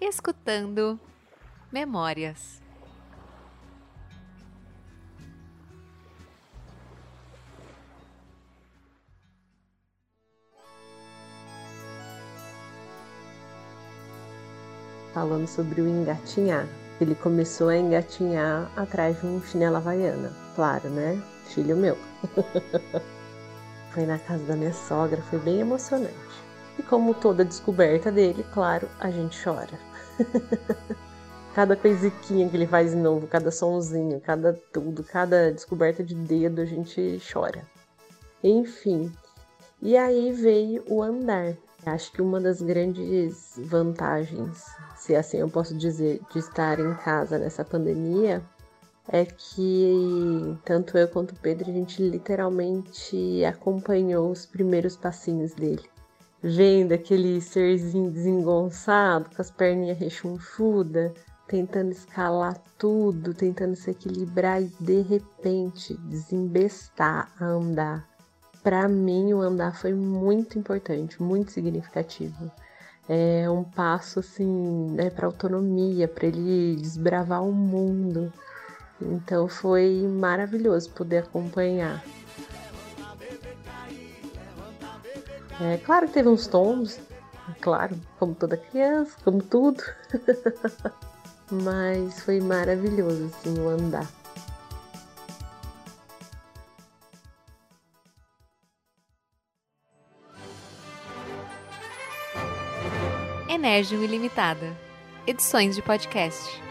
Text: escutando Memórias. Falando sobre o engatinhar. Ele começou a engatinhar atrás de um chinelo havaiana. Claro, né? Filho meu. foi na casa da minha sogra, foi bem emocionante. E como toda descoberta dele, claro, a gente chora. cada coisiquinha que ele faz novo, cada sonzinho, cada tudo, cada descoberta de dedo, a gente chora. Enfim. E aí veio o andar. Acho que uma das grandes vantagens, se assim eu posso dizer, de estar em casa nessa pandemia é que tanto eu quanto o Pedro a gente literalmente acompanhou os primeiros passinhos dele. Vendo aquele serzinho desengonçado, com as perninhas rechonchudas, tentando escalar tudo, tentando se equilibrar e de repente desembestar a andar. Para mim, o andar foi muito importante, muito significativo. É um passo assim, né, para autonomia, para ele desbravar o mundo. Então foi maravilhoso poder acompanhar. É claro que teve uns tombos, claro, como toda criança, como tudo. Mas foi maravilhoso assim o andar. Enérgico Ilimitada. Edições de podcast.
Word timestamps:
escutando 0.00 0.98
Memórias. 1.70 2.62
Falando 15.12 15.46
sobre 15.46 15.82
o 15.82 15.88
engatinhar. 15.88 16.66
Ele 17.00 17.14
começou 17.14 17.68
a 17.68 17.76
engatinhar 17.76 18.70
atrás 18.76 19.20
de 19.20 19.26
um 19.26 19.42
chinelo 19.42 19.76
havaiana. 19.76 20.32
Claro, 20.54 20.88
né? 20.90 21.22
Filho 21.46 21.76
meu. 21.76 21.98
foi 23.92 24.06
na 24.06 24.18
casa 24.18 24.44
da 24.44 24.56
minha 24.56 24.72
sogra, 24.72 25.20
foi 25.22 25.38
bem 25.40 25.60
emocionante. 25.60 26.47
E 26.78 26.82
como 26.82 27.14
toda 27.14 27.44
descoberta 27.44 28.12
dele, 28.12 28.44
claro, 28.52 28.88
a 29.00 29.10
gente 29.10 29.42
chora. 29.42 29.78
cada 31.54 31.74
coisiquinha 31.74 32.48
que 32.48 32.56
ele 32.56 32.66
faz 32.66 32.94
novo, 32.94 33.26
cada 33.26 33.50
sonzinho, 33.50 34.20
cada 34.20 34.52
tudo, 34.72 35.02
cada 35.02 35.50
descoberta 35.50 36.04
de 36.04 36.14
dedo, 36.14 36.60
a 36.60 36.64
gente 36.64 37.20
chora. 37.32 37.66
Enfim. 38.44 39.12
E 39.82 39.96
aí 39.96 40.32
veio 40.32 40.84
o 40.88 41.02
andar. 41.02 41.56
Acho 41.84 42.12
que 42.12 42.22
uma 42.22 42.40
das 42.40 42.60
grandes 42.60 43.54
vantagens, 43.56 44.66
se 44.96 45.16
assim 45.16 45.38
eu 45.38 45.48
posso 45.48 45.76
dizer, 45.76 46.20
de 46.32 46.38
estar 46.38 46.78
em 46.78 46.94
casa 46.94 47.38
nessa 47.38 47.64
pandemia 47.64 48.42
é 49.08 49.24
que 49.24 50.56
tanto 50.64 50.98
eu 50.98 51.08
quanto 51.08 51.32
o 51.32 51.38
Pedro 51.40 51.70
a 51.70 51.72
gente 51.72 52.02
literalmente 52.02 53.44
acompanhou 53.44 54.30
os 54.30 54.44
primeiros 54.44 54.96
passinhos 54.96 55.54
dele. 55.54 55.88
Vendo 56.42 56.92
aquele 56.92 57.40
serzinho 57.40 58.10
desengonçado, 58.10 59.28
com 59.34 59.42
as 59.42 59.50
perninhas 59.50 59.98
rechonchudas, 59.98 61.12
tentando 61.48 61.90
escalar 61.90 62.56
tudo, 62.78 63.34
tentando 63.34 63.74
se 63.74 63.90
equilibrar 63.90 64.62
e 64.62 64.70
de 64.78 65.00
repente 65.00 65.96
desembestar 66.04 67.32
a 67.40 67.44
andar. 67.44 68.06
Para 68.62 68.86
mim, 68.86 69.32
o 69.32 69.40
andar 69.40 69.74
foi 69.74 69.94
muito 69.94 70.58
importante, 70.58 71.20
muito 71.20 71.50
significativo. 71.50 72.50
É 73.08 73.48
um 73.48 73.64
passo 73.64 74.20
assim, 74.20 74.90
né, 74.90 75.08
para 75.08 75.26
autonomia, 75.26 76.06
para 76.06 76.26
ele 76.26 76.76
desbravar 76.76 77.42
o 77.42 77.52
mundo. 77.52 78.30
Então 79.00 79.48
foi 79.48 80.06
maravilhoso 80.06 80.90
poder 80.90 81.18
acompanhar. 81.18 82.04
É 85.60 85.76
claro 85.78 86.06
que 86.06 86.12
teve 86.12 86.28
uns 86.28 86.46
tombos, 86.46 87.00
claro, 87.60 88.00
como 88.18 88.32
toda 88.32 88.56
criança, 88.56 89.16
como 89.24 89.42
tudo. 89.42 89.82
Mas 91.50 92.22
foi 92.22 92.40
maravilhoso 92.40 93.26
assim 93.26 93.58
o 93.58 93.68
andar. 93.68 94.06
Enérgico 103.48 104.02
Ilimitada. 104.04 104.76
Edições 105.26 105.74
de 105.74 105.82
podcast. 105.82 106.67